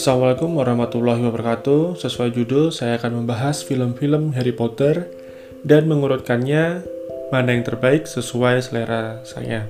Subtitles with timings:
[0.00, 2.00] Assalamualaikum warahmatullahi wabarakatuh.
[2.00, 5.12] Sesuai judul, saya akan membahas film-film Harry Potter
[5.60, 6.88] dan mengurutkannya
[7.28, 9.68] mana yang terbaik sesuai selera saya.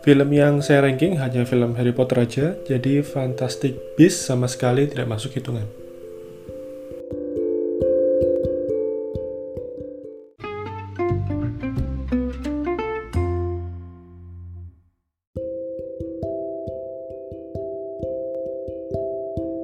[0.00, 5.12] Film yang saya ranking hanya film Harry Potter aja, jadi Fantastic Beasts sama sekali tidak
[5.12, 5.81] masuk hitungan.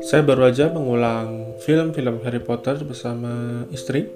[0.09, 4.09] Saya baru aja mengulang film-film Harry Potter bersama istri.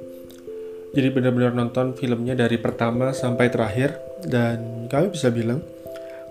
[0.96, 5.60] Jadi benar-benar nonton filmnya dari pertama sampai terakhir dan kami bisa bilang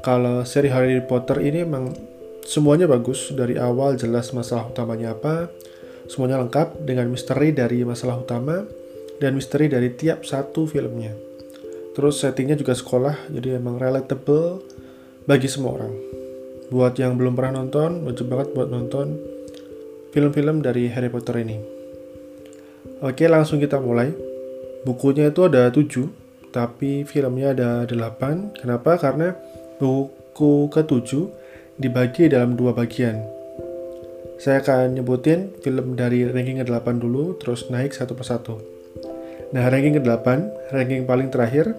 [0.02, 1.94] kalau seri Harry Potter ini emang
[2.42, 5.54] semuanya bagus dari awal jelas masalah utamanya apa,
[6.10, 8.66] semuanya lengkap dengan misteri dari masalah utama
[9.22, 11.14] dan misteri dari tiap satu filmnya.
[11.94, 14.58] Terus settingnya juga sekolah, jadi emang relatable
[15.30, 15.94] bagi semua orang.
[16.74, 19.31] Buat yang belum pernah nonton, wajib banget buat nonton
[20.12, 21.58] film-film dari Harry Potter ini.
[23.02, 24.12] Oke, langsung kita mulai.
[24.84, 28.60] Bukunya itu ada 7, tapi filmnya ada 8.
[28.60, 29.00] Kenapa?
[29.00, 29.34] Karena
[29.80, 31.10] buku ke-7
[31.80, 33.24] dibagi dalam dua bagian.
[34.38, 38.58] Saya akan nyebutin film dari ranking ke-8 dulu, terus naik satu persatu.
[39.54, 40.28] Nah, ranking ke-8,
[40.74, 41.78] ranking paling terakhir,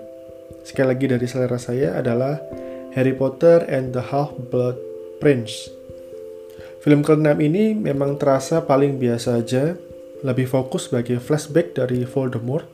[0.63, 2.39] sekali lagi dari selera saya adalah
[2.95, 4.79] Harry Potter and the Half-Blood
[5.19, 5.82] Prince
[6.83, 9.79] Film ke-6 ini memang terasa paling biasa aja,
[10.27, 12.67] lebih fokus sebagai flashback dari Voldemort,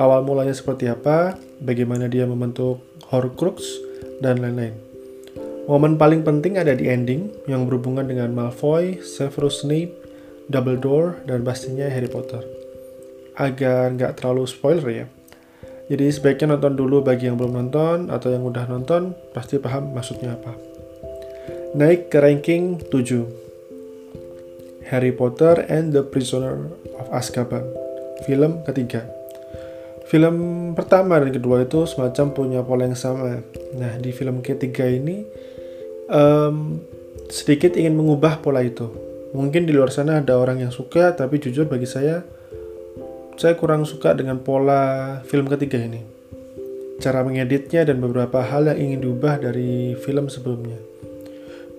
[0.00, 2.80] awal mulanya seperti apa, bagaimana dia membentuk
[3.12, 3.60] Horcrux,
[4.24, 4.72] dan lain-lain.
[5.68, 9.92] Momen paling penting ada di ending, yang berhubungan dengan Malfoy, Severus Snape,
[10.48, 12.40] Dumbledore, dan pastinya Harry Potter.
[13.36, 15.06] Agar nggak terlalu spoiler ya.
[15.92, 20.40] Jadi sebaiknya nonton dulu bagi yang belum nonton, atau yang udah nonton, pasti paham maksudnya
[20.40, 20.71] apa.
[21.72, 24.92] Naik ke ranking 7.
[24.92, 26.68] Harry Potter and the Prisoner
[27.00, 27.64] of Azkaban,
[28.28, 29.08] film ketiga.
[30.04, 30.36] Film
[30.76, 33.40] pertama dan kedua itu semacam punya pola yang sama.
[33.72, 35.24] Nah, di film ketiga ini
[36.12, 36.76] um,
[37.32, 38.92] sedikit ingin mengubah pola itu.
[39.32, 42.20] Mungkin di luar sana ada orang yang suka, tapi jujur bagi saya,
[43.40, 46.04] saya kurang suka dengan pola film ketiga ini.
[47.00, 50.91] Cara mengeditnya dan beberapa hal yang ingin diubah dari film sebelumnya.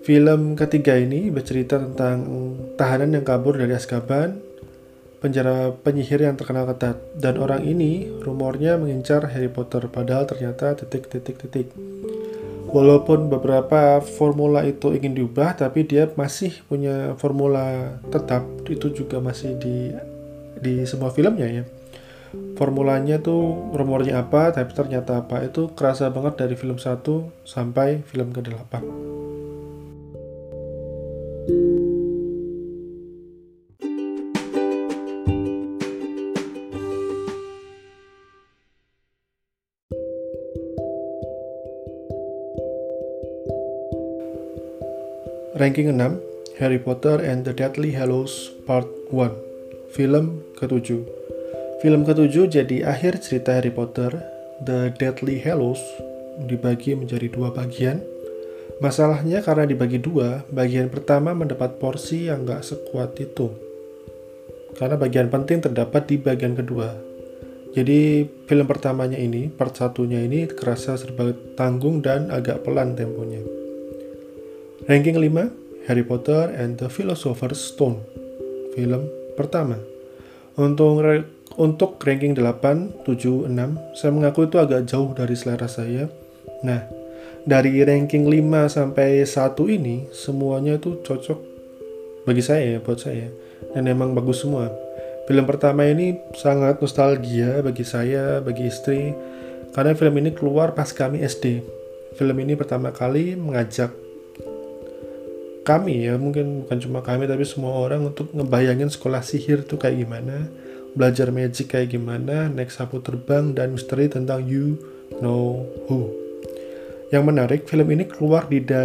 [0.04, 2.28] Film ketiga ini bercerita tentang
[2.76, 4.36] tahanan yang kabur dari Azkaban,
[5.24, 11.72] penjara penyihir yang terkenal ketat, dan orang ini rumornya mengincar Harry Potter, padahal ternyata titik-titik-titik.
[12.68, 19.56] Walaupun beberapa formula itu ingin diubah, tapi dia masih punya formula tetap, itu juga masih
[19.56, 19.96] di
[20.60, 21.64] di semua filmnya ya.
[22.60, 27.00] Formulanya tuh rumornya apa, tapi ternyata apa, itu kerasa banget dari film 1
[27.48, 29.23] sampai film ke-8.
[45.54, 51.06] Ranking 6, Harry Potter and the Deathly Hallows Part 1, film ke-7.
[51.78, 54.18] Film ke-7 jadi akhir cerita Harry Potter,
[54.66, 55.78] The Deathly Hallows
[56.50, 58.02] dibagi menjadi dua bagian,
[58.82, 63.54] Masalahnya karena dibagi dua, bagian pertama mendapat porsi yang gak sekuat itu.
[64.74, 66.98] Karena bagian penting terdapat di bagian kedua.
[67.78, 73.63] Jadi film pertamanya ini, part satunya ini kerasa serba tanggung dan agak pelan temponya.
[74.90, 78.04] Ranking 5, Harry Potter and the Philosopher's Stone.
[78.74, 79.08] Film
[79.38, 79.78] pertama.
[80.58, 81.02] Untuk
[81.58, 86.10] untuk ranking 8, 7, 6, saya mengaku itu agak jauh dari selera saya.
[86.66, 86.82] Nah,
[87.44, 91.40] dari ranking 5 sampai 1 ini semuanya tuh cocok
[92.24, 93.28] bagi saya ya buat saya
[93.76, 94.72] dan emang bagus semua
[95.28, 99.12] film pertama ini sangat nostalgia bagi saya bagi istri
[99.76, 101.60] karena film ini keluar pas kami SD
[102.16, 103.92] film ini pertama kali mengajak
[105.64, 110.04] kami ya mungkin bukan cuma kami tapi semua orang untuk ngebayangin sekolah sihir tuh kayak
[110.04, 110.52] gimana
[110.94, 114.78] belajar magic kayak gimana naik sapu terbang dan misteri tentang you
[115.24, 116.24] know who
[117.14, 118.82] yang menarik, film ini keluar di, da,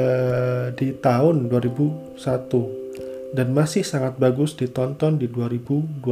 [0.77, 6.05] di tahun 2001 dan masih sangat bagus ditonton di 2021.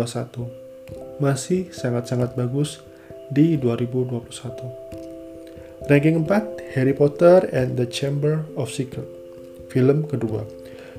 [1.20, 2.80] Masih sangat-sangat bagus
[3.28, 4.32] di 2021.
[5.92, 9.15] Ranking 4, Harry Potter and the Chamber of Secret.
[9.76, 10.40] Film kedua.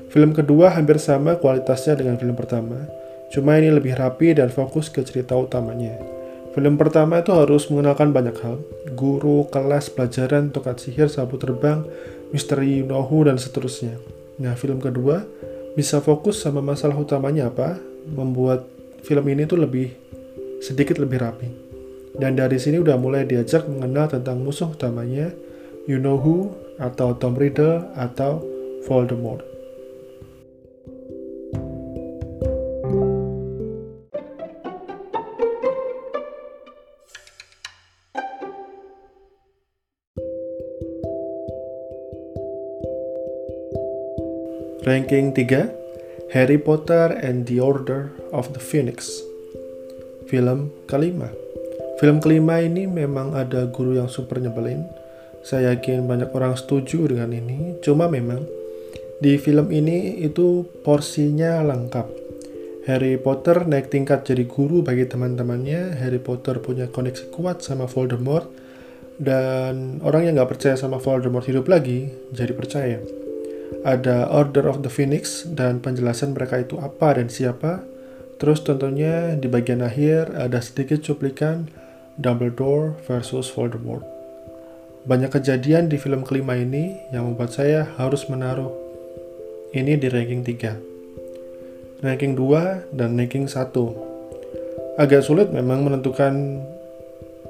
[0.06, 2.86] Film kedua hampir sama kualitasnya dengan film pertama,
[3.34, 5.98] cuma ini lebih rapi dan fokus ke cerita utamanya.
[6.54, 8.62] Film pertama itu harus mengenalkan banyak hal,
[8.94, 11.82] guru, kelas, pelajaran, tokat sihir, sapu terbang,
[12.30, 13.98] misteri Nohu, dan seterusnya.
[14.38, 15.26] Nah, film kedua
[15.74, 17.82] bisa fokus sama masalah utamanya apa,
[18.14, 18.62] membuat
[19.02, 19.90] film ini tuh lebih
[20.62, 21.50] sedikit lebih rapi.
[22.14, 25.34] Dan dari sini udah mulai diajak mengenal tentang musuh utamanya,
[25.90, 29.42] You Know Who, atau Tom Riddle, atau Voldemort.
[44.88, 49.20] Ranking 3 Harry Potter and the Order of the Phoenix.
[50.28, 51.28] Film kelima.
[52.00, 54.84] Film kelima ini memang ada guru yang super nyebelin.
[55.44, 57.80] Saya yakin banyak orang setuju dengan ini.
[57.80, 58.57] Cuma memang
[59.18, 62.06] di film ini itu porsinya lengkap
[62.86, 68.48] Harry Potter naik tingkat jadi guru bagi teman-temannya Harry Potter punya koneksi kuat sama Voldemort
[69.18, 72.98] dan orang yang nggak percaya sama Voldemort hidup lagi jadi percaya
[73.84, 77.84] ada Order of the Phoenix dan penjelasan mereka itu apa dan siapa.
[78.38, 81.66] Terus tentunya di bagian akhir ada sedikit cuplikan
[82.18, 84.06] Dumbledore versus Voldemort.
[85.06, 88.87] Banyak kejadian di film kelima ini yang membuat saya harus menaruh
[89.76, 92.00] ini di ranking 3.
[92.00, 94.96] Ranking 2 dan ranking 1.
[94.96, 96.64] Agak sulit memang menentukan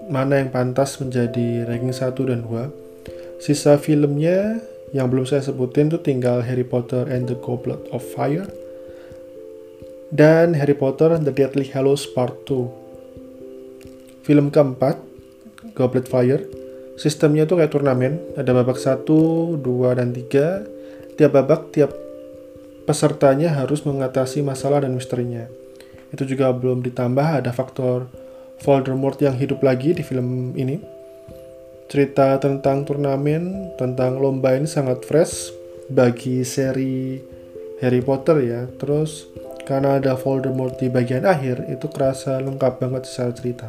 [0.09, 3.39] mana yang pantas menjadi ranking 1 dan 2.
[3.39, 4.59] Sisa filmnya
[4.91, 8.49] yang belum saya sebutin tuh tinggal Harry Potter and the Goblet of Fire
[10.09, 14.25] dan Harry Potter and the Deathly Hallows Part 2.
[14.25, 14.97] Film keempat,
[15.77, 16.43] Goblet Fire,
[16.97, 19.61] sistemnya tuh kayak turnamen, ada babak 1, 2,
[19.97, 20.65] dan 3.
[21.17, 22.08] Tiap babak, tiap
[22.89, 25.45] pesertanya harus mengatasi masalah dan misterinya.
[26.09, 28.09] Itu juga belum ditambah ada faktor
[28.65, 30.81] Voldemort yang hidup lagi di film ini
[31.89, 35.53] cerita tentang turnamen, tentang lomba ini sangat fresh
[35.89, 37.21] bagi seri
[37.85, 38.61] Harry Potter ya.
[38.81, 39.29] Terus
[39.65, 43.69] karena ada Voldemort di bagian akhir, itu kerasa lengkap banget secara cerita.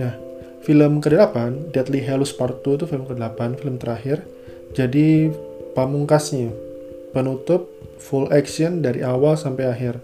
[0.00, 0.16] Nah,
[0.64, 4.24] film ke-8, Deadly Hallows Part 2 itu film ke-8, film terakhir.
[4.72, 5.28] Jadi
[5.76, 6.71] pamungkasnya,
[7.12, 7.70] penutup
[8.00, 10.02] full action dari awal sampai akhir.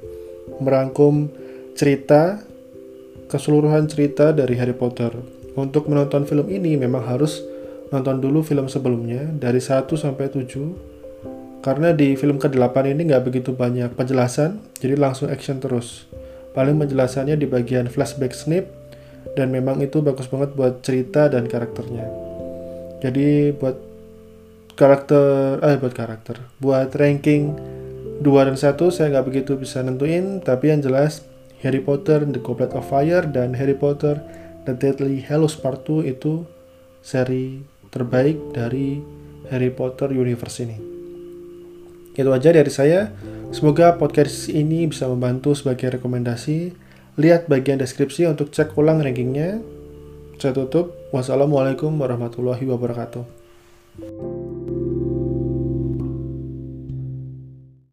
[0.62, 1.28] Merangkum
[1.74, 2.40] cerita,
[3.26, 5.10] keseluruhan cerita dari Harry Potter.
[5.58, 7.42] Untuk menonton film ini memang harus
[7.90, 13.50] nonton dulu film sebelumnya dari 1 sampai 7 karena di film ke-8 ini nggak begitu
[13.50, 16.06] banyak penjelasan jadi langsung action terus.
[16.54, 18.70] Paling penjelasannya di bagian flashback snip
[19.34, 22.06] dan memang itu bagus banget buat cerita dan karakternya.
[23.02, 23.87] Jadi buat
[24.78, 27.58] karakter eh buat karakter buat ranking
[28.22, 31.26] 2 dan 1 saya nggak begitu bisa nentuin tapi yang jelas
[31.66, 34.22] Harry Potter The Goblet of Fire dan Harry Potter
[34.62, 36.46] The Deadly Hallows Part 2 itu
[37.02, 39.00] seri terbaik dari
[39.48, 40.78] Harry Potter Universe ini.
[42.12, 43.08] Itu aja dari saya.
[43.48, 46.76] Semoga podcast ini bisa membantu sebagai rekomendasi.
[47.16, 49.62] Lihat bagian deskripsi untuk cek ulang rankingnya.
[50.36, 50.94] Saya tutup.
[51.10, 54.37] Wassalamualaikum warahmatullahi wabarakatuh.